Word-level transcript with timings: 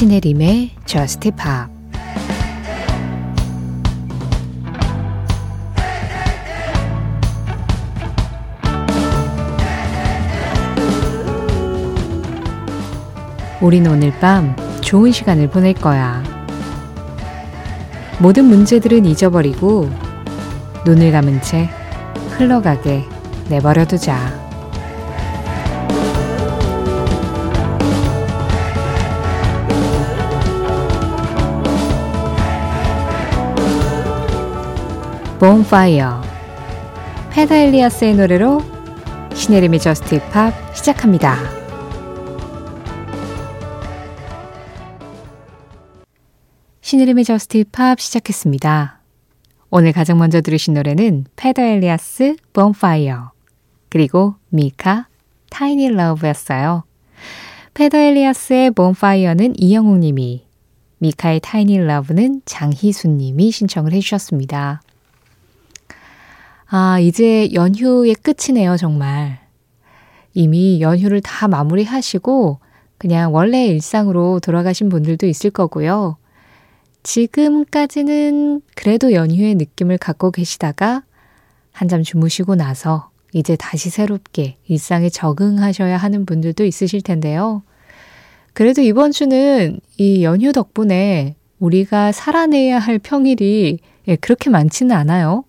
신혜림의 0.00 0.70
Just 0.86 1.30
Pop 1.32 1.70
우린 13.60 13.86
오늘 13.88 14.10
밤 14.20 14.56
좋은 14.80 15.12
시간을 15.12 15.50
보낼 15.50 15.74
거야. 15.74 16.22
모든 18.20 18.46
문제들은 18.46 19.04
잊어버리고 19.04 19.90
눈을 20.86 21.12
감은 21.12 21.42
채 21.42 21.68
흘러가게 22.38 23.04
내버려두자. 23.50 24.49
Bonfire 35.40 36.20
Peder 37.32 37.56
Elias의 37.56 38.14
노래로 38.14 38.60
신혜림의 39.32 39.80
Just 39.80 40.20
Pop 40.28 40.52
시작합니다. 40.76 41.34
신혜림의 46.82 47.24
Just 47.24 47.64
Pop 47.72 47.98
시작했습니다. 47.98 49.00
오늘 49.70 49.92
가장 49.92 50.18
먼저 50.18 50.42
들으신 50.42 50.74
노래는 50.74 51.24
Peder 51.36 51.62
Elias 51.62 52.36
Bonfire 52.52 53.32
그리고 53.88 54.34
Mika 54.50 55.08
Tiny 55.48 55.88
Love였어요. 55.88 56.84
Peder 57.72 57.96
Elias의 57.96 58.72
Bonfire는 58.72 59.54
이영웅 59.56 60.00
님이 60.00 60.44
미카의 60.98 61.40
타이니 61.40 61.78
러브는 61.78 62.42
장희수 62.44 63.08
님이 63.08 63.50
신청을 63.50 63.94
해주셨습니다. 63.94 64.82
아, 66.72 67.00
이제 67.00 67.52
연휴의 67.52 68.14
끝이네요, 68.14 68.76
정말. 68.76 69.40
이미 70.34 70.80
연휴를 70.80 71.20
다 71.20 71.48
마무리하시고 71.48 72.60
그냥 72.96 73.34
원래 73.34 73.66
일상으로 73.66 74.38
돌아가신 74.38 74.88
분들도 74.88 75.26
있을 75.26 75.50
거고요. 75.50 76.16
지금까지는 77.02 78.62
그래도 78.76 79.12
연휴의 79.12 79.56
느낌을 79.56 79.98
갖고 79.98 80.30
계시다가 80.30 81.02
한잠 81.72 82.04
주무시고 82.04 82.54
나서 82.54 83.10
이제 83.32 83.56
다시 83.56 83.90
새롭게 83.90 84.56
일상에 84.68 85.08
적응하셔야 85.08 85.96
하는 85.96 86.24
분들도 86.24 86.64
있으실 86.64 87.02
텐데요. 87.02 87.64
그래도 88.52 88.80
이번 88.80 89.10
주는 89.10 89.80
이 89.96 90.22
연휴 90.22 90.52
덕분에 90.52 91.34
우리가 91.58 92.12
살아내야 92.12 92.78
할 92.78 93.00
평일이 93.00 93.80
예, 94.06 94.16
그렇게 94.16 94.50
많지는 94.50 94.94
않아요. 94.94 95.44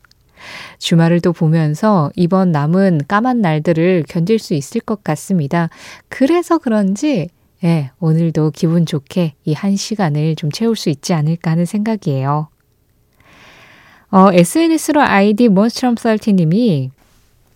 주말을 0.79 1.21
또 1.21 1.33
보면서 1.33 2.11
이번 2.15 2.51
남은 2.51 3.01
까만 3.07 3.41
날들을 3.41 4.05
견딜 4.07 4.39
수 4.39 4.53
있을 4.53 4.81
것 4.81 5.03
같습니다. 5.03 5.69
그래서 6.09 6.57
그런지 6.57 7.29
예, 7.63 7.91
오늘도 7.99 8.51
기분 8.51 8.85
좋게 8.85 9.35
이 9.45 9.53
한 9.53 9.75
시간을 9.75 10.35
좀 10.35 10.51
채울 10.51 10.75
수 10.75 10.89
있지 10.89 11.13
않을까 11.13 11.51
하는 11.51 11.65
생각이에요. 11.65 12.47
어, 14.09 14.29
SNS로 14.33 15.01
아이디 15.01 15.47
몬스트럼 15.47 15.95
썰티님이 15.95 16.91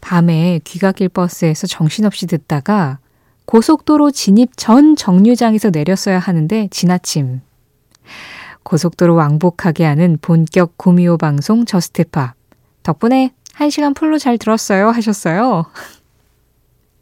밤에 0.01 0.59
귀가길 0.63 1.09
버스에서 1.09 1.67
정신없이 1.67 2.27
듣다가 2.27 2.99
고속도로 3.45 4.11
진입 4.11 4.51
전 4.55 4.95
정류장에서 4.95 5.71
내렸어야 5.71 6.19
하는데 6.19 6.67
지나침. 6.71 7.41
고속도로 8.63 9.15
왕복하게 9.15 9.83
하는 9.85 10.17
본격 10.21 10.77
구미호 10.77 11.17
방송 11.17 11.65
Just 11.65 12.00
Pop. 12.00 12.35
덕분에 12.85 13.31
1시간 13.55 13.93
full로 13.95 14.17
잘 14.17 14.37
들었어요 14.37 14.89
하셨어요. 14.89 15.65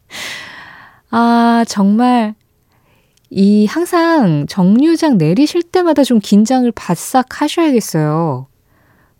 아, 1.10 1.64
정말 1.68 2.34
이 3.30 3.66
항상 3.66 4.46
정류장 4.48 5.18
내리실 5.18 5.62
때마다 5.62 6.02
좀 6.02 6.18
긴장을 6.20 6.70
바싹 6.72 7.40
하셔야겠어요. 7.40 8.46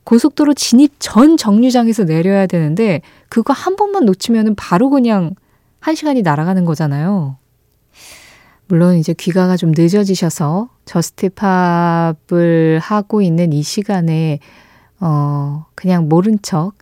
고속도로 0.04 0.54
진입 0.54 0.94
전 0.98 1.36
정류장에서 1.36 2.04
내려야 2.04 2.46
되는데 2.46 3.00
그거 3.28 3.52
한 3.52 3.76
번만 3.76 4.04
놓치면 4.04 4.54
바로 4.56 4.90
그냥 4.90 5.34
한 5.80 5.94
시간이 5.94 6.22
날아가는 6.22 6.64
거잖아요. 6.64 7.36
물론 8.66 8.96
이제 8.96 9.12
귀가가 9.12 9.56
좀 9.56 9.72
늦어지셔서 9.76 10.70
Just 10.86 11.63
Pop을 11.63 12.78
하고 12.80 13.20
있는 13.22 13.52
이 13.52 13.62
시간에 13.62 14.40
어, 15.06 15.66
그냥 15.74 16.08
모른 16.08 16.38
척 16.40 16.72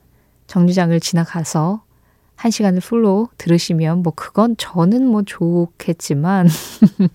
정류장을 0.46 0.98
지나가서 1.00 1.82
한 2.36 2.50
시간을 2.52 2.80
full로 2.80 3.28
들으시면 3.36 4.04
뭐 4.04 4.12
그건 4.14 4.56
저는 4.56 5.04
뭐 5.04 5.22
좋겠지만 5.22 6.48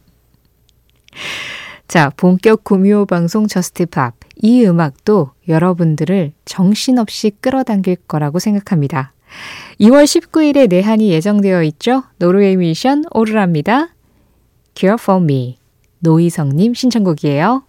자, 1.88 2.12
본격 2.18 2.66
구미호 2.66 3.06
방송 3.06 3.48
Just 3.48 3.86
Pop. 3.86 4.16
이 4.36 4.66
음악도 4.66 5.32
여러분들을 5.48 6.34
정신없이 6.44 7.32
끌어당길 7.40 7.96
거라고 8.08 8.40
생각합니다. 8.40 9.14
2월 9.80 10.04
19일에 10.04 10.68
내한이 10.68 11.10
예정되어 11.10 11.64
있죠. 11.64 12.04
노르웨이 12.20 12.58
뮤지션 12.58 13.06
오로라입니다. 13.12 13.96
Cure 14.76 14.98
for 15.00 15.24
me. 15.24 15.58
노희성님 16.00 16.74
신청곡이에요. 16.74 17.64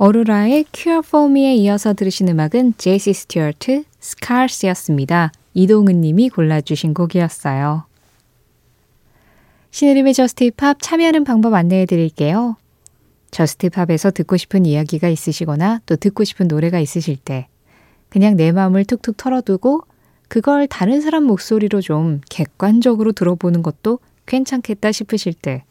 오로라의 0.00 0.64
Cure 0.72 1.00
for 1.04 1.28
Me에 1.28 1.56
이어서 1.56 1.92
들으신 1.92 2.28
음악은 2.28 2.74
제이시 2.78 3.12
스튜어트 3.12 3.82
Scars였습니다. 4.00 5.32
이동은 5.54 6.00
님이 6.00 6.28
골라주신 6.28 6.94
곡이었어요. 6.94 7.84
신혜림의 9.72 10.14
JUST 10.14 10.51
POP 10.51 10.78
참여하는 10.80 11.24
방법 11.24 11.54
안내해 11.54 11.84
드릴게요. 11.84 12.56
JUST 13.32 13.61
POP에서 13.61 14.12
듣고 14.12 14.36
싶은 14.36 14.66
이야기가 14.66 15.08
있으시거나 15.08 15.80
또 15.84 15.96
듣고 15.96 16.22
싶은 16.22 16.46
노래가 16.46 16.78
있으실 16.78 17.16
때 17.16 17.48
그냥 18.08 18.36
내 18.36 18.52
마음을 18.52 18.84
툭툭 18.84 19.16
털어두고 19.16 19.82
그걸 20.28 20.68
다른 20.68 21.00
사람 21.00 21.24
목소리로 21.24 21.80
좀 21.80 22.20
객관적으로 22.30 23.10
들어보는 23.10 23.62
것도 23.62 23.98
괜찮겠다 24.26 24.92
싶으실 24.92 25.34
때 25.34 25.64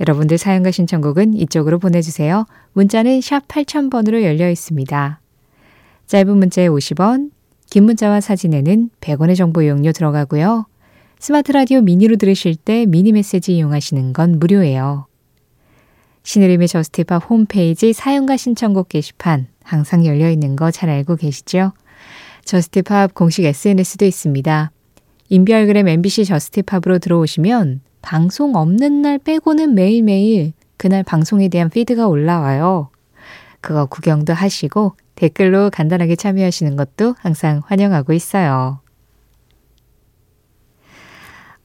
여러분들 0.00 0.38
사연과 0.38 0.70
신청곡은 0.70 1.34
이쪽으로 1.34 1.78
보내주세요. 1.78 2.46
문자는 2.72 3.20
샵 3.20 3.46
8000번으로 3.48 4.22
열려 4.22 4.48
있습니다. 4.48 5.20
짧은 6.06 6.36
문자에 6.36 6.68
50원, 6.68 7.30
긴 7.70 7.84
문자와 7.84 8.20
사진에는 8.20 8.90
100원의 9.00 9.36
정보 9.36 9.62
이용료 9.62 9.92
들어가고요. 9.92 10.66
스마트 11.18 11.52
라디오 11.52 11.80
미니로 11.80 12.16
들으실 12.16 12.54
때 12.54 12.86
미니 12.86 13.12
메시지 13.12 13.56
이용하시는 13.56 14.12
건 14.12 14.38
무료예요. 14.38 15.06
신의림의 16.22 16.68
저스티팝 16.68 17.28
홈페이지 17.28 17.92
사연과 17.92 18.36
신청곡 18.36 18.88
게시판 18.88 19.48
항상 19.64 20.06
열려 20.06 20.30
있는 20.30 20.56
거 20.56 20.70
잘 20.70 20.88
알고 20.90 21.16
계시죠? 21.16 21.72
JUST 22.44 22.84
POP 22.84 23.14
공식 23.14 23.44
SNS도 23.44 24.04
있습니다. 24.04 24.70
인별그램 25.28 25.88
MBC 25.88 26.24
JUST 26.24 26.51
POP으로 26.51 26.98
들어오시면 26.98 27.80
방송 28.02 28.54
없는 28.54 29.02
날 29.02 29.18
빼고는 29.18 29.74
매일매일 29.74 30.52
그날 30.76 31.02
방송에 31.02 31.48
대한 31.48 31.70
피드가 31.70 32.06
올라와요. 32.06 32.90
그거 33.60 33.86
구경도 33.86 34.32
하시고 34.32 34.94
댓글로 35.16 35.70
간단하게 35.70 36.16
참여하시는 36.16 36.76
것도 36.76 37.16
항상 37.18 37.62
환영하고 37.66 38.12
있어요. 38.12 38.80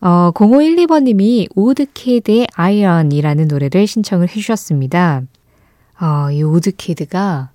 어, 0.02 0.32
0512번님이 0.34 1.48
우드키드의 1.56 2.48
Iron이라는 2.54 3.48
노래를 3.48 3.88
신청을 3.88 4.28
해주셨습니다. 4.30 5.22
어, 6.02 6.32
이 6.32 6.44
우드키드가 6.44 7.52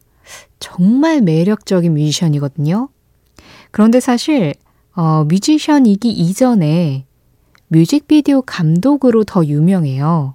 정말 0.58 1.20
매력적인 1.20 1.92
뮤지션이거든요. 1.92 2.88
그런데 3.70 4.00
사실, 4.00 4.54
어, 4.94 5.24
뮤지션이기 5.24 6.10
이전에 6.10 7.04
뮤직비디오 7.68 8.42
감독으로 8.42 9.24
더 9.24 9.44
유명해요. 9.44 10.34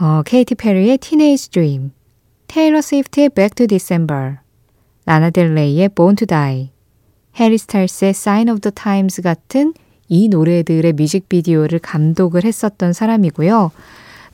어, 0.00 0.22
케이티 0.24 0.56
페리의 0.56 0.98
Teenage 0.98 1.50
Dream, 1.50 1.92
테일러 2.48 2.80
스위프트의 2.80 3.30
Back 3.30 3.54
to 3.54 3.66
December, 3.66 4.38
라나델레이의 5.06 5.90
Born 5.90 6.16
to 6.16 6.26
Die, 6.26 6.70
해리 7.36 7.58
스타일스의 7.58 8.10
Sign 8.10 8.48
of 8.48 8.60
the 8.60 8.72
Times 8.74 9.22
같은 9.22 9.74
이 10.08 10.28
노래들의 10.28 10.92
뮤직비디오를 10.92 11.78
감독을 11.78 12.44
했었던 12.44 12.92
사람이고요. 12.92 13.70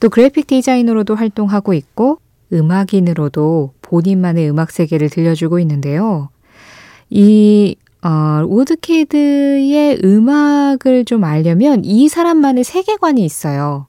또 0.00 0.08
그래픽 0.08 0.46
디자이너로도 0.46 1.14
활동하고 1.14 1.74
있고 1.74 2.18
음악인으로도 2.52 3.74
본인만의 3.82 4.50
음악 4.50 4.70
세계를 4.70 5.10
들려주고 5.10 5.58
있는데요. 5.60 6.30
이 7.10 7.76
어, 8.02 8.44
우드키드의 8.48 10.00
음악을 10.04 11.04
좀 11.04 11.24
알려면 11.24 11.84
이 11.84 12.08
사람만의 12.08 12.64
세계관이 12.64 13.24
있어요. 13.24 13.86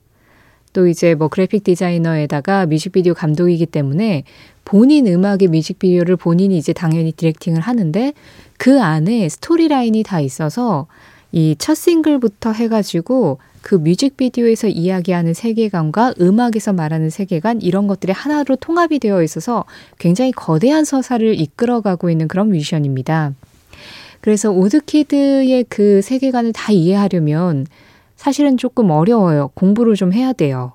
또 0.73 0.87
이제 0.87 1.15
뭐 1.15 1.27
그래픽 1.27 1.63
디자이너에다가 1.63 2.65
뮤직비디오 2.65 3.13
감독이기 3.13 3.65
때문에 3.65 4.23
본인 4.63 5.07
음악의 5.07 5.47
뮤직비디오를 5.49 6.15
본인이 6.15 6.57
이제 6.57 6.71
당연히 6.73 7.11
directing을 7.11 7.61
하는데 7.61 8.13
그 8.57 8.81
안에 8.81 9.27
storyline이 9.29 10.03
다 10.03 10.19
있어서 10.21 10.87
이 11.33 11.55
첫 11.57 11.75
싱글부터 11.75 12.51
해가지고 12.51 13.39
그 13.61 13.75
뮤직비디오에서 13.75 14.67
이야기하는 14.67 15.33
세계관과 15.33 16.15
음악에서 16.19 16.73
말하는 16.73 17.09
세계관 17.09 17.61
이런 17.61 17.87
것들이 17.87 18.11
하나로 18.11 18.55
통합이 18.57 18.99
되어 18.99 19.23
있어서 19.23 19.65
굉장히 19.99 20.31
거대한 20.31 20.83
서사를 20.83 21.39
이끌어가고 21.39 22.09
있는 22.09 22.27
그런 22.27 22.49
뮤지션입니다. 22.49 23.33
그래서 24.21 24.51
오드키드의 24.51 25.65
그 25.67 26.01
세계관을 26.01 26.53
다 26.53 26.71
이해하려면 26.71 27.65
사실은 28.15 28.55
조금 28.55 28.91
어려워요. 28.91 29.49
공부를 29.55 29.95
좀 29.95 30.13
해야 30.13 30.31
돼요. 30.31 30.73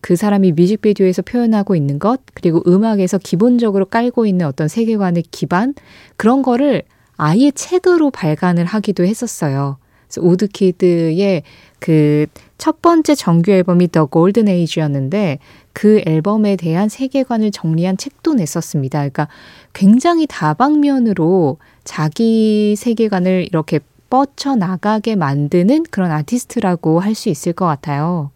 그 0.00 0.16
사람이 0.16 0.52
뮤직비디오에서 0.52 1.22
표현하고 1.22 1.76
있는 1.76 2.00
것, 2.00 2.20
그리고 2.34 2.60
음악에서 2.66 3.18
기본적으로 3.18 3.84
깔고 3.84 4.26
있는 4.26 4.46
어떤 4.46 4.66
세계관의 4.66 5.22
기반, 5.30 5.74
그런 6.16 6.42
거를 6.42 6.82
아예 7.16 7.52
책으로 7.52 8.10
발간을 8.10 8.64
하기도 8.64 9.04
했었어요. 9.04 9.78
그래서 10.08 10.20
오드키드의 10.26 11.44
그 11.78 12.26
첫 12.62 12.80
번째 12.80 13.16
정규 13.16 13.50
앨범이 13.50 13.90
더 13.90 14.04
골든 14.06 14.46
에이지였는데 14.46 15.40
그 15.72 16.02
앨범에 16.06 16.56
대한 16.56 16.88
세계관을 16.88 17.50
정리한 17.50 17.96
책도 17.96 18.34
냈었습니다. 18.34 18.98
그러니까 18.98 19.28
굉장히 19.72 20.26
다방면으로 20.26 21.58
자기 21.84 22.74
세계관을 22.76 23.46
이렇게 23.46 23.80
뻗쳐나가게 24.10 25.16
만드는 25.16 25.84
그런 25.90 26.10
아티스트라고 26.10 27.00
할 27.00 27.14
수 27.14 27.28
있을 27.30 27.52
것 27.54 27.66
같아요. 27.66 28.30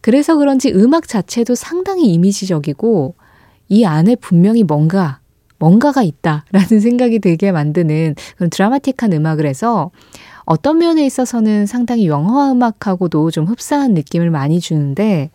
그래서 0.00 0.36
그런지 0.36 0.70
음악 0.72 1.08
자체도 1.08 1.54
상당히 1.54 2.12
이미지적이고 2.12 3.14
이 3.68 3.84
안에 3.84 4.16
분명히 4.16 4.62
뭔가, 4.62 5.20
뭔가가 5.58 6.02
있다라는 6.02 6.80
생각이 6.80 7.18
들게 7.18 7.52
만드는 7.52 8.14
그런 8.36 8.50
드라마틱한 8.50 9.12
음악을 9.12 9.46
해서 9.46 9.90
어떤 10.44 10.78
면에 10.78 11.04
있어서는 11.04 11.66
상당히 11.66 12.06
영화 12.06 12.50
음악하고도 12.50 13.30
좀 13.30 13.44
흡사한 13.44 13.94
느낌을 13.94 14.30
많이 14.30 14.58
주는데 14.58 15.30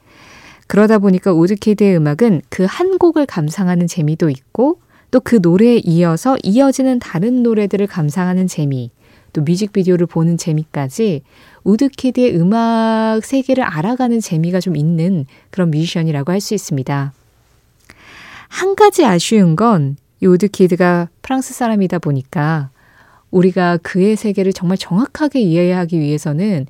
그러다 0.68 1.00
보니까 1.00 1.32
우드키드의 1.34 1.96
음악은 1.98 2.42
그 2.50 2.66
한 2.66 2.98
곡을 2.98 3.26
감상하는 3.26 3.88
재미도 3.88 4.30
있고 4.30 4.80
또 5.12 5.20
그 5.20 5.40
노래에 5.42 5.78
이어서 5.78 6.38
이어지는 6.44 7.00
다른 7.00 7.44
노래들을 7.44 7.88
감상하는 7.88 8.48
재미, 8.48 8.92
또 9.34 9.42
뮤직비디오를 9.42 10.08
보는 10.08 10.38
재미까지 10.38 11.22
우드키드의 11.64 12.36
음악 12.38 13.22
세계를 13.24 13.64
알아가는 13.64 14.20
재미가 14.20 14.60
좀 14.60 14.76
있는 14.76 15.26
그런 15.52 15.72
뮤지션이라고 15.72 16.32
할 16.32 16.42
수 16.42 16.54
있습니다. 16.54 17.14
한 18.50 18.76
가지 18.76 19.06
아쉬운 19.06 19.56
건 19.56 19.96
이 20.22 20.28
우드키드가 20.28 21.10
프랑스 21.22 21.54
사람이다 21.54 22.00
보니까 22.00 22.70
우리가 23.32 23.78
그의 23.78 24.16
세계를 24.16 24.54
정말 24.54 24.78
정확하게 24.78 25.42
이해하기 25.42 26.00
위해서는 26.00 26.68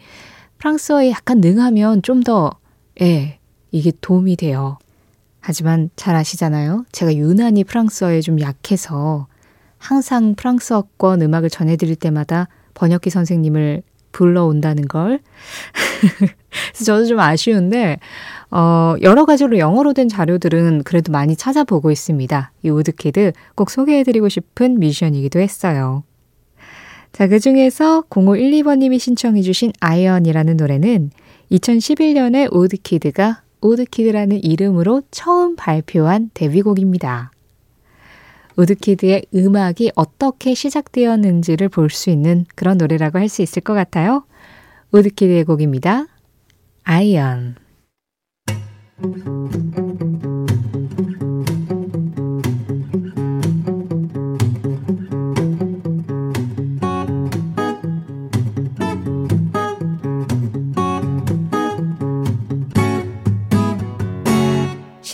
프랑스어에 0.57 1.11
약간 1.11 1.41
능하면 1.41 2.01
좀 2.01 2.23
더, 2.23 2.51
예, 3.01 3.39
이게 3.75 3.91
도움이 3.99 4.37
돼요. 4.37 4.77
하지만 5.41 5.89
잘 5.97 6.15
아시잖아요. 6.15 6.85
제가 6.93 7.13
유난히 7.13 7.65
프랑스어에 7.65 8.21
좀 8.21 8.39
약해서 8.39 9.27
항상 9.77 10.35
프랑스어권 10.35 11.21
음악을 11.21 11.49
전해드릴 11.49 11.97
때마다 11.97 12.47
번역기 12.73 13.09
선생님을 13.09 13.83
불러온다는 14.13 14.87
걸. 14.87 15.19
그래서 16.71 16.85
저도 16.85 17.05
좀 17.05 17.19
아쉬운데, 17.19 17.99
어, 18.49 18.95
여러 19.01 19.25
가지로 19.25 19.57
영어로 19.57 19.91
된 19.93 20.07
자료들은 20.07 20.83
그래도 20.83 21.11
많이 21.11 21.35
찾아보고 21.35 21.91
있습니다. 21.91 22.53
이 22.63 22.69
우드키드 22.69 23.33
꼭 23.55 23.69
소개해드리고 23.69 24.29
싶은 24.29 24.79
뮤지션이기도 24.79 25.39
했어요. 25.41 26.03
자, 27.11 27.27
그 27.27 27.39
중에서 27.41 28.03
0512번님이 28.09 28.99
신청해주신 28.99 29.73
Iron이라는 29.81 30.55
노래는 30.55 31.11
2011년에 31.51 32.51
우드키드가 32.53 33.43
우드키드라는 33.65 34.43
이름으로 34.43 35.01
처음 35.11 35.55
발표한 35.55 36.29
데뷔곡입니다. 36.33 37.31
우드키드의 38.57 39.25
음악이 39.35 39.91
어떻게 39.95 40.53
시작되었는지를 40.53 41.69
볼 41.69 41.89
수 41.89 42.09
있는 42.09 42.45
그런 42.55 42.77
노래라고 42.77 43.19
할 43.19 43.27
수 43.27 43.41
있을 43.41 43.61
것 43.61 43.73
같아요. 43.73 44.23
우드키드의 44.91 45.43
곡입니다. 45.43 46.07
아이언. 46.83 47.55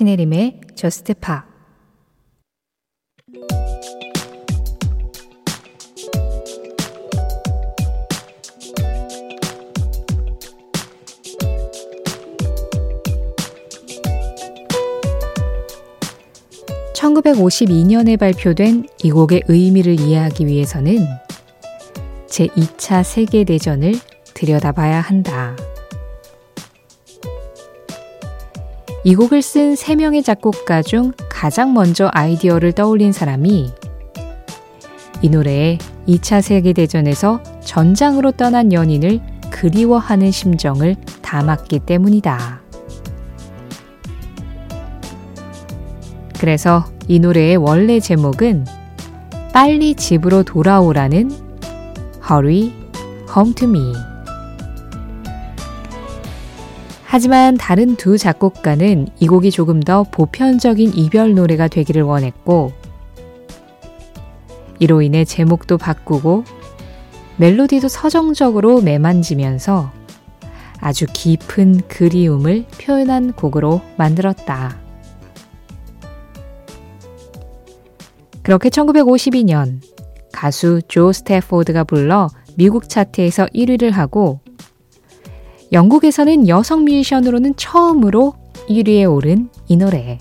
신혜림의 0.02 0.62
저스트 0.74 1.14
파 1.14 1.46
(1952년에) 16.96 18.18
발표된 18.18 18.88
이 19.04 19.12
곡의 19.12 19.44
의미를 19.48 20.00
이해하기 20.00 20.48
위해서는 20.48 20.98
제2차 22.26 23.04
세계대전을 23.04 23.94
들여다봐야 24.34 25.00
한다. 25.00 25.56
이 29.04 29.16
곡을 29.16 29.42
쓴 29.42 29.74
3명의 29.74 30.24
작곡가 30.24 30.84
중 30.84 31.12
가장 31.28 31.74
먼저 31.74 32.12
아이디어를 32.14 32.74
떠올린 32.74 33.12
사람이 33.12 33.72
이 35.24 35.30
노래에 35.30 35.80
2차 36.08 36.42
세계대전에서 36.42 37.42
전장으로 37.62 38.32
떠난 38.34 38.72
연인을 38.72 39.20
그리워하는 39.50 40.30
심정을 40.30 40.96
담았기 41.24 41.80
때문이다. 41.80 42.62
그래서 46.40 46.86
이 47.08 47.20
노래의 47.20 47.58
원래 47.58 48.00
제목은 48.00 48.66
빨리 49.52 49.96
집으로 49.96 50.44
돌아오라는 50.44 51.32
Hurry 52.24 52.72
Home 53.36 53.54
to 53.56 53.68
Me. 53.68 54.11
하지만 57.12 57.58
다른 57.58 57.98
두 57.98 58.18
작곡가는 58.18 59.10
이 59.20 59.28
곡이 59.28 59.52
조금 59.52 59.82
더 59.82 60.04
보편적인 60.04 60.94
이별 60.96 61.34
노래가 61.34 61.68
되기를 61.68 62.04
원했고, 62.04 62.72
이로 64.80 65.02
인해 65.02 65.26
제목도 65.26 65.78
바꾸고, 65.78 66.46
멜로디도 67.36 67.90
서정적으로 67.90 68.80
매만지면서 68.80 69.92
아주 70.80 71.06
깊은 71.12 71.82
그리움을 71.90 72.64
표현한 72.82 73.34
곡으로 73.34 73.82
만들었다. 73.98 74.80
그렇게 78.42 78.70
1952년 78.70 79.82
가수 80.32 80.82
조 80.88 81.12
스태포드가 81.12 81.84
불러 81.84 82.30
미국 82.56 82.88
차트에서 82.88 83.48
1위를 83.48 83.92
하고 83.92 84.40
영국에서는 85.72 86.50
여성 86.50 86.84
뮤지션으로는 86.84 87.56
처음으로 87.56 88.34
1위에 88.68 89.10
오른 89.10 89.50
이 89.68 89.78
노래. 89.78 90.18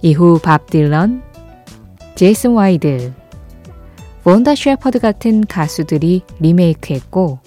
이후 0.00 0.38
밥 0.42 0.70
딜런, 0.70 1.22
제이슨 2.14 2.52
와이드, 2.52 3.12
본다 4.24 4.54
셰퍼드 4.54 5.00
같은 5.00 5.42
가수들이 5.46 6.22
리메이크했고 6.40 7.40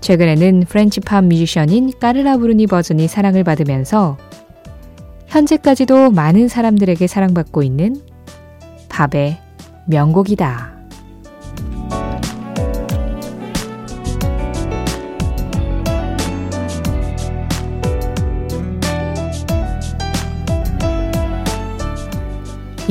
최근에는 0.00 0.64
French 0.68 1.00
pop 1.00 1.24
뮤지션인 1.24 1.92
까르라 1.98 2.36
브루니 2.36 2.68
버전이 2.68 3.08
사랑을 3.08 3.42
받으면서 3.42 4.16
현재까지도 5.26 6.10
많은 6.10 6.48
사람들에게 6.48 7.06
사랑받고 7.06 7.62
있는 7.62 8.00
밥의 8.88 9.38
명곡이다. 9.86 10.81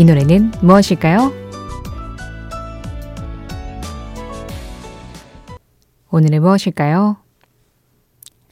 이 0.01 0.03
노래는 0.03 0.53
무엇일까요? 0.63 1.31
오늘은 6.09 6.41
무엇일까요? 6.41 7.17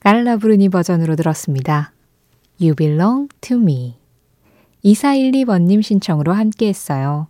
깔라 0.02 0.38
브루니 0.38 0.70
버전으로 0.70 1.16
들었습니다. 1.16 1.92
You 2.62 2.76
belong 2.76 3.30
to 3.42 3.58
me. 3.58 3.98
2412번님 4.86 5.82
신청으로 5.82 6.34
함께 6.34 6.68
했어요. 6.68 7.30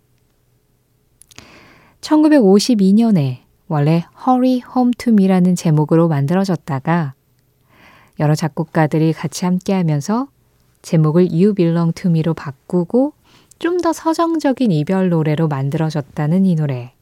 1952년에 2.02 3.38
원래 3.68 4.04
Hurry 4.28 4.60
Home 4.76 4.92
to 4.98 5.14
Me라는 5.14 5.54
제목으로 5.56 6.08
만들어졌다가 6.08 7.14
여러 8.18 8.34
작곡가들이 8.34 9.14
같이 9.14 9.46
함께 9.46 9.72
하면서 9.72 10.28
제목을 10.82 11.28
You 11.32 11.54
Belong 11.54 11.94
to 11.94 12.10
Me로 12.10 12.34
바꾸고 12.34 13.14
좀 13.60 13.80
더 13.80 13.92
서정적인 13.92 14.72
이별 14.72 15.10
노래로 15.10 15.48
만들어졌다는 15.48 16.44
이 16.44 16.54
노래. 16.54 16.92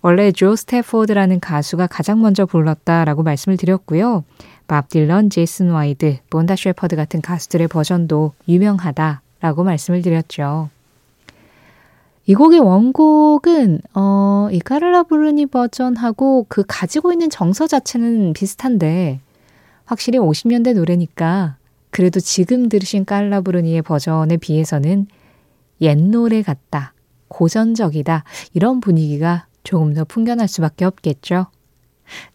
원래 0.00 0.32
조 0.32 0.56
스태포드라는 0.56 1.40
가수가 1.40 1.86
가장 1.86 2.20
먼저 2.20 2.44
불렀다라고 2.44 3.22
말씀을 3.22 3.56
드렸고요. 3.56 4.24
밥 4.66 4.88
딜런, 4.88 5.30
제이슨 5.30 5.70
와이드, 5.70 6.18
본다 6.30 6.54
쉐퍼드 6.56 6.96
같은 6.96 7.20
가수들의 7.20 7.68
버전도 7.68 8.32
유명하다라고 8.48 9.64
말씀을 9.64 10.02
드렸죠. 10.02 10.70
이 12.26 12.34
곡의 12.34 12.60
원곡은 12.60 13.80
어, 13.94 14.48
이 14.52 14.60
카를라 14.60 15.04
브루니 15.04 15.46
버전하고 15.46 16.46
그 16.48 16.64
가지고 16.66 17.12
있는 17.12 17.30
정서 17.30 17.66
자체는 17.66 18.32
비슷한데 18.32 19.20
확실히 19.84 20.18
50년대 20.18 20.74
노래니까 20.74 21.56
그래도 21.90 22.20
지금 22.20 22.68
들으신 22.68 23.04
카를라 23.04 23.40
브루니의 23.40 23.82
버전에 23.82 24.36
비해서는 24.36 25.06
옛 25.82 25.98
노래 25.98 26.42
같다, 26.42 26.94
고전적이다 27.28 28.24
이런 28.54 28.80
분위기가 28.80 29.46
조금 29.64 29.94
더 29.94 30.04
풍겨날 30.04 30.48
수밖에 30.48 30.84
없겠죠. 30.84 31.46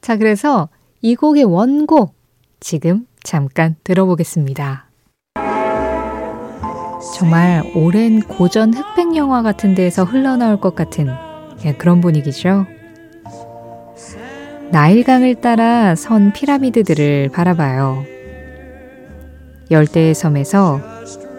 자, 0.02 0.18
그래서 0.18 0.70
이 1.02 1.16
곡의 1.16 1.44
원곡 1.44 2.16
지금 2.60 3.06
잠깐 3.24 3.76
들어보겠습니다. 3.84 4.86
정말 7.16 7.64
오랜 7.76 8.22
고전 8.22 8.74
흑백 8.74 9.16
영화 9.16 9.42
같은 9.42 9.76
데에서 9.76 10.04
흘러나올 10.04 10.60
것 10.60 10.76
같은 10.76 11.08
예, 11.66 11.74
그런 11.74 12.02
분위기죠. 12.02 12.66
나일강을 14.72 15.36
따라 15.36 15.96
선 15.96 16.34
피라미드들을 16.34 17.30
바라봐요. 17.30 18.04
열대의 19.72 20.14
섬에서 20.14 20.82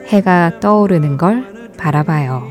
해가 0.06 0.60
떠오르는 0.60 1.16
걸 1.16 1.57
바라봐요. 1.78 2.46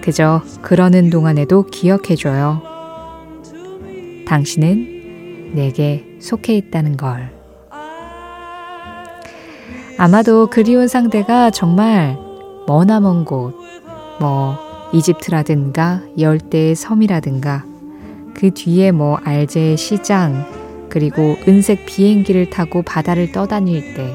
그저 0.00 0.42
그러는 0.62 1.10
동안에도 1.10 1.64
기억해줘요. 1.66 2.62
당신은 4.26 5.52
내게 5.54 6.06
속해 6.20 6.54
있다는 6.54 6.96
걸. 6.96 7.30
아마도 9.98 10.46
그리운 10.48 10.86
상대가 10.86 11.50
정말 11.50 12.16
머나먼 12.66 13.24
곳, 13.24 13.54
뭐, 14.20 14.56
이집트라든가 14.92 16.02
열대의 16.18 16.74
섬이라든가 16.74 17.64
그 18.32 18.52
뒤에 18.52 18.92
뭐 18.92 19.18
알제의 19.24 19.76
시장 19.76 20.46
그리고 20.88 21.36
은색 21.46 21.84
비행기를 21.84 22.50
타고 22.50 22.82
바다를 22.82 23.32
떠다닐 23.32 23.94
때 23.94 24.14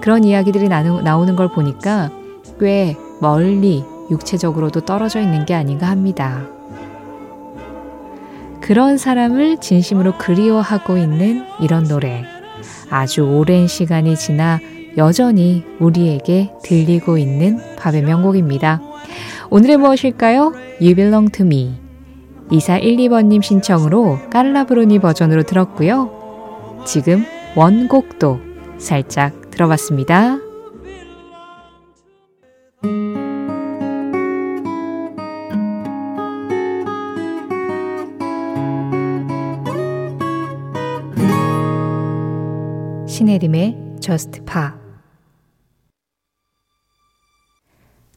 그런 0.00 0.22
이야기들이 0.22 0.68
나오는 0.68 1.34
걸 1.34 1.48
보니까 1.48 2.10
꽤 2.58 2.96
멀리 3.20 3.84
육체적으로도 4.10 4.80
떨어져 4.80 5.20
있는 5.20 5.46
게 5.46 5.54
아닌가 5.54 5.88
합니다. 5.88 6.46
그런 8.60 8.96
사람을 8.96 9.58
진심으로 9.58 10.16
그리워하고 10.18 10.96
있는 10.96 11.44
이런 11.60 11.84
노래. 11.84 12.24
아주 12.90 13.22
오랜 13.22 13.66
시간이 13.66 14.16
지나 14.16 14.60
여전히 14.96 15.64
우리에게 15.80 16.52
들리고 16.62 17.18
있는 17.18 17.58
밥의 17.76 18.02
명곡입니다. 18.02 18.80
오늘의 19.50 19.76
무엇일까요? 19.76 20.52
You 20.80 20.94
Belong 20.94 21.30
to 21.32 21.44
Me. 21.44 21.74
2412번님 22.50 23.42
신청으로 23.42 24.18
깔라브로니 24.30 24.98
버전으로 24.98 25.42
들었고요. 25.42 26.82
지금 26.86 27.24
원곡도 27.56 28.40
살짝 28.78 29.50
들어봤습니다. 29.50 30.43
신혜림의 43.34 43.76
Just 44.00 44.42
Pa 44.42 44.68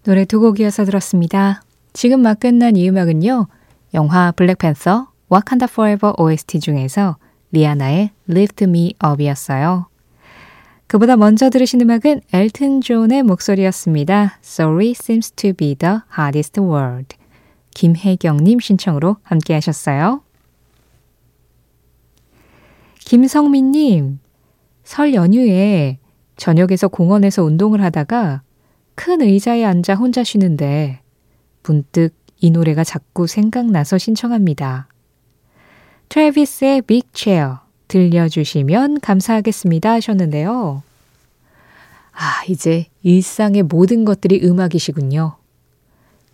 노래 0.03 0.25
두 0.25 0.39
곡이어서 0.39 0.86
들었습니다. 0.86 1.62
지금 1.93 2.21
막 2.21 2.39
끝난 2.39 2.75
이 2.75 2.88
음악은요. 2.88 3.47
영화 3.93 4.31
블랙팬서 4.31 5.12
와칸다 5.29 5.67
포에버 5.67 6.15
OST 6.17 6.59
중에서 6.59 7.17
리아나의 7.51 8.12
Lift 8.29 8.65
Me 8.65 8.93
Up이었어요. 9.03 9.88
그보다 10.86 11.17
먼저 11.17 11.50
들으신 11.50 11.81
음악은 11.81 12.21
엘튼 12.31 12.81
존의 12.81 13.24
목소리였습니다. 13.24 14.39
Sorry 14.43 14.91
seems 14.91 15.31
to 15.31 15.53
be 15.53 15.75
the 15.75 16.00
hardest 16.17 16.59
word. 16.62 17.15
김혜경님 17.71 18.59
신청으로 18.59 19.17
함께 19.24 19.55
하셨어요. 19.55 20.21
김성민님, 23.00 24.19
설 24.88 25.13
연휴에 25.13 26.00
저녁에서 26.38 26.88
공원에서 26.88 27.44
운동을 27.44 27.84
하다가 27.84 28.41
큰 28.96 29.22
의자에 29.22 29.65
앉아 29.65 29.96
혼자 29.96 30.24
쉬는데 30.24 31.01
문득 31.63 32.12
이 32.39 32.51
노래가 32.51 32.86
자꾸 32.86 33.27
생각나서 33.27 33.98
신청합니다. 33.98 34.88
트래비스의 36.08 36.84
빅 36.84 37.13
체어 37.13 37.60
들려주시면 37.89 39.01
감사하겠습니다 39.01 39.91
하셨는데요. 39.91 40.84
아, 42.13 42.46
이제 42.48 42.86
일상의 43.03 43.63
모든 43.63 44.06
것들이 44.06 44.39
음악이시군요. 44.41 45.36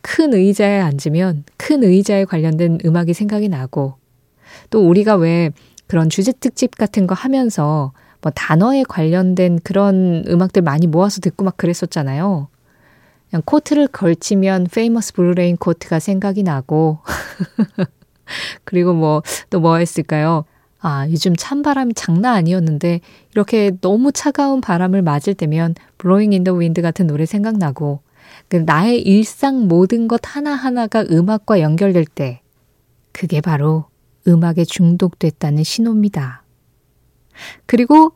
큰 0.02 0.36
의자에 0.36 0.80
앉으면 0.80 1.46
큰 1.58 1.84
의자에 1.84 2.26
관련된 2.26 2.78
음악이 2.86 3.16
생각이 3.16 3.50
나고 3.50 3.96
또 4.70 4.88
우리가 4.88 5.16
왜 5.16 5.50
그런 5.88 6.08
주제 6.08 6.32
특집 6.32 6.78
같은 6.78 7.08
거 7.08 7.16
하면서 7.16 7.94
뭐 8.24 8.32
단어에 8.32 8.84
관련된 8.84 9.60
그런 9.64 10.24
음악들 10.28 10.62
많이 10.62 10.88
모아서 10.88 11.20
듣고 11.20 11.44
막 11.44 11.58
그랬었잖아요. 11.58 12.48
그냥 13.30 13.42
코트를 13.46 13.88
걸치면 13.88 14.68
Famous 14.72 15.14
Blue 15.14 15.58
Raincoat가 15.58 16.00
생각이 16.00 16.42
나고 16.42 17.00
그리고 18.64 18.94
뭐 18.94 19.22
또뭐 19.50 19.62
뭐 19.62 19.76
했을까요? 19.78 20.46
아, 20.80 21.08
요즘 21.10 21.36
찬바람이 21.36 21.94
장난 21.96 22.36
아니었는데 22.36 23.02
이렇게 23.34 23.72
너무 23.82 24.12
차가운 24.12 24.62
바람을 24.62 25.02
맞을 25.02 25.34
때면 25.34 25.76
Blowin' 25.98 26.34
in 26.34 26.42
the 26.42 26.54
Wind 26.54 26.82
같은 26.82 27.08
노래 27.08 27.26
생각나고 27.26 28.02
그 28.48 28.58
나의 28.58 29.02
일상 29.02 29.68
모든 29.68 30.08
것 30.08 30.22
하나하나가 30.24 31.04
음악과 31.10 31.60
연결될 31.60 32.06
때 32.06 32.42
그게 33.12 33.42
바로 33.42 33.86
음악에 34.28 34.64
중독됐다는 34.64 35.64
신호입니다. 35.64 36.43
그리고 37.66 38.14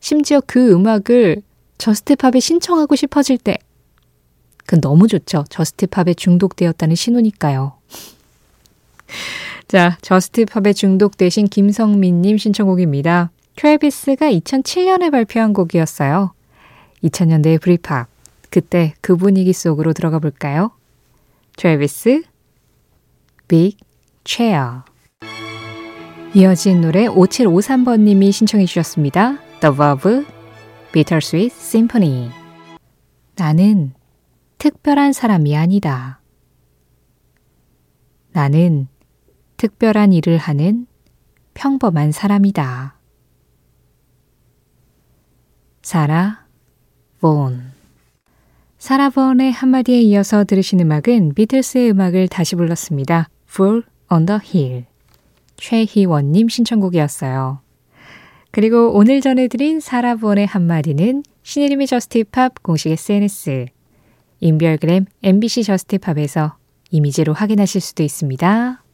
심지어 0.00 0.40
그 0.46 0.72
음악을 0.72 1.42
JUST 1.78 2.09
POP에 2.09 2.40
신청하고 2.40 2.96
싶어질 2.96 3.38
때, 3.38 3.58
그건 4.58 4.80
너무 4.80 5.08
좋죠. 5.08 5.44
JUST 5.50 5.82
POP에 5.82 6.14
중독되었다는 6.14 6.94
신호니까요. 6.94 7.74
자, 9.68 9.98
JUST 10.02 10.37
POP에 10.37 10.72
중독되신 10.72 11.48
김성민님 11.48 12.38
신청곡입니다. 12.38 13.30
트래비스가 13.56 14.30
2007년에 14.30 15.10
발표한 15.10 15.52
곡이었어요. 15.52 16.32
2000년대의 17.02 17.60
브리팝. 17.60 18.08
그때 18.50 18.94
그 19.00 19.16
분위기 19.16 19.52
속으로 19.52 19.92
들어가 19.92 20.18
볼까요? 20.18 20.70
트래비스, 21.56 22.22
Big 23.48 23.76
Chair. 24.24 24.84
이어진 26.36 26.80
노래 26.80 27.06
5753번님이 27.06 28.32
신청해 28.32 28.66
주셨습니다. 28.66 29.38
The 29.60 29.72
Verve, 29.72 30.26
Bittersweet 30.90 31.54
Symphony. 31.56 32.28
나는 33.36 33.92
특별한 34.58 35.12
사람이 35.12 35.56
아니다. 35.56 36.20
나는 38.32 38.88
특별한 39.58 40.12
일을 40.12 40.36
하는 40.38 40.88
평범한 41.54 42.10
사람이다. 42.10 42.98
사라 45.82 46.46
본 47.20 47.62
사라 48.78 49.08
본의 49.08 49.52
한마디에 49.52 50.00
이어서 50.00 50.42
들으신 50.42 50.80
음악은 50.80 51.34
비틀스의 51.36 51.92
음악을 51.92 52.26
다시 52.26 52.56
불렀습니다. 52.56 53.28
Full 53.48 53.84
on 54.10 54.26
the 54.26 54.40
Hill. 54.42 54.93
최희원님 55.56 56.48
신청곡이었어요. 56.48 57.60
그리고 58.50 58.92
오늘 58.92 59.20
전해드린 59.20 59.80
사라부원의 59.80 60.46
한마디는 60.46 61.24
신혜림의 61.42 61.86
저스티팝 61.86 62.62
공식 62.62 62.90
SNS, 62.90 63.66
인별그램 64.40 65.06
MBC 65.22 65.64
저스티팝에서 65.64 66.56
이미지로 66.90 67.32
확인하실 67.32 67.80
수도 67.80 68.02
있습니다. 68.02 68.84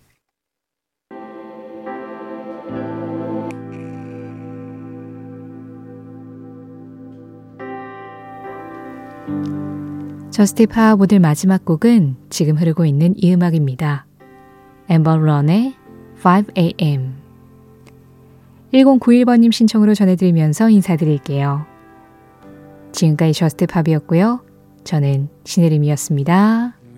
JUST 10.31 10.70
POP 10.70 10.99
오늘 10.99 11.19
마지막 11.19 11.67
곡은 11.67 12.17
지금 12.31 12.57
흐르고 12.57 12.87
있는 12.87 13.13
이 13.17 13.35
음악입니다. 13.35 14.07
엠버 14.89 15.19
런의 15.19 15.75
5am 16.23 17.13
1091번님 18.73 19.53
신청으로 19.53 19.95
전해드리면서 19.95 20.71
인사드릴게요. 20.71 21.67
지금까지 22.93 23.33
JUST 23.33 23.59
POP이었고요. 23.59 24.45
저는 24.85 25.29
신혜림이었습니다. 25.45 26.80